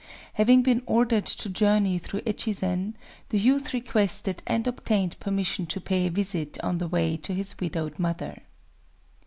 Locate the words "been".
0.63-0.81